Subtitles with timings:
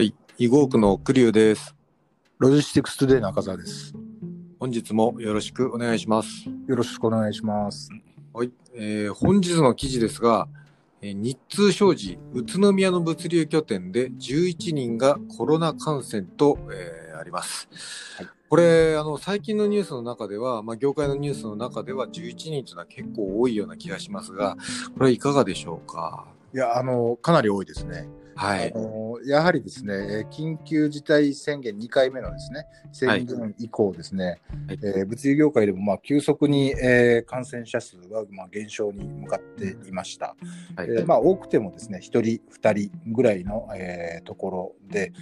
[0.00, 1.74] 囲碁区の栗生です。
[2.38, 3.94] LOGISTICS TODAY 中澤です。
[4.60, 6.28] 本日もよろしくお願いします。
[6.66, 7.90] よろしくお願いします。
[8.32, 8.50] はい。
[8.74, 10.46] えー本日の記事ですが、
[11.02, 17.68] えー日通商事宇都宮の物流拠点で11人がコロナ感染と、えーあります。
[18.16, 24.56] はいこれ、あの、最近のニュースの中では、まあ、業界のニュースの中では11人というのは結構多いような気がしますが、
[24.94, 26.26] これはいかがでしょうか？
[26.54, 28.08] いや、あの、かなり多いですね。
[28.38, 28.72] はい。
[28.72, 40.36] あのやはりですね、えー緊急事態宣言2回目のですね、宣言以降ですね、はいえー物流業界でもまあ急速に、えー感染者数はまあ減少に向かっていました。
[40.76, 40.88] はい。
[40.88, 45.12] えーまあ、多くてもですね、1人、2人ぐらいの、えーところで、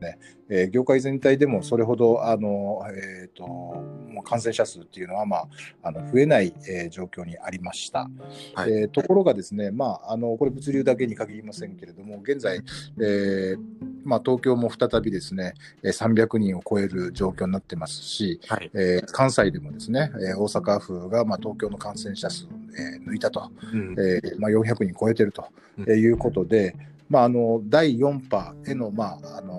[0.00, 0.18] ね。
[0.48, 5.48] えー業界全体でもそれほどあの、えー、ともう感染者数っていうのは、まあ、
[5.82, 8.10] あの増えない、えー状況にありました。
[8.54, 8.72] はい。
[8.72, 12.60] えーところがですね、まあ、あのこれ物流だけに限りませんけれども、現在、
[13.00, 13.58] えー
[14.04, 18.70] まあ、東京も再びですね、えー300人を超える状況になってますし、はい。
[18.74, 23.92] えー関西でもですね、えー大阪府が、まあ、東京の感染者数を、えー抜いたと、うん。
[23.98, 25.44] えーまあ、400人超えてると
[25.90, 26.74] いうことで、
[27.08, 29.49] まあ、あの第4波への,、まあ、あの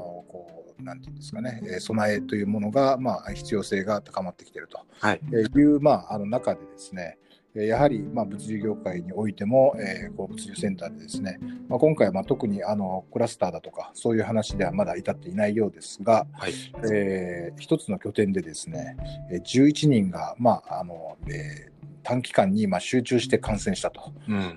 [0.82, 5.22] なんていうんですかね、えー備えというものが、まあ、必要性が高まってきているとはい。
[5.32, 7.18] えーいう、まあ、あの中でですね、
[7.56, 16.54] えーやはり、まあ、物流業界においても、えーこう物流センターでですね、まあ、今回は、まあ、特にあのクラスターだとかそういう話ではまだ至っていないようですが、はい。
[16.94, 18.96] えー一つの拠点でですね、
[19.32, 21.72] えー11人が、まああのえー
[22.04, 24.12] 短期間にまあ集中して感染したと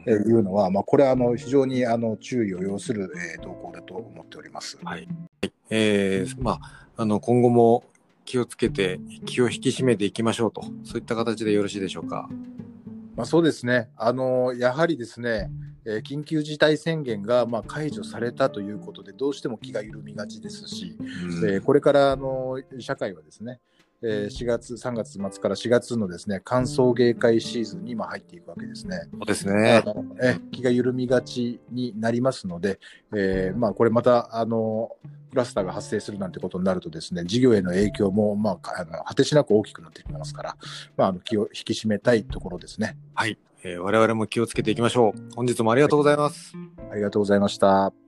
[0.09, 4.78] いうのは、まあ、これはあの非常にあの注意を要する、えー動向だと思っております。
[4.83, 5.06] はい。
[5.70, 7.84] えーまあ、あの、今後も
[8.25, 12.28] 気をつけて、気を引き締めていきましょうと、そういった形でよろしいでしょうか。
[13.17, 15.50] まあ、そうですね、あのやはりですね、
[15.84, 20.97] えー緊急事態宣言がまあ解除されたということで、どうしても気が緩みがちですし、
[21.47, 23.61] えーこれからあの社会はですね、
[24.06, 29.09] えー4月、3月末から4月のですね歓送迎会シーズンに今入っていくわけですね。
[29.10, 29.82] そうですあね。
[29.87, 32.78] のえ気が緩みがちになりますので、
[33.14, 34.91] えーまあ、これまたあの
[35.31, 40.56] クラスターが発生するなんてことになるとですね事業への影響も、まあ、かあの果てしなく大きくなってきますから、
[40.97, 42.97] まあ、あの気を引き締めたいところですね。
[43.14, 43.38] はい。
[43.64, 45.34] えー我々も気をつけていきましょう。
[45.34, 46.53] 本日もありがとうございます。
[46.91, 48.03] ありがとうございました。